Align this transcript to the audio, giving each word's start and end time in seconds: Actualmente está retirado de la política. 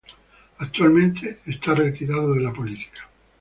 Actualmente 0.57 1.41
está 1.45 1.75
retirado 1.75 2.33
de 2.33 2.41
la 2.41 2.51
política. 2.51 3.07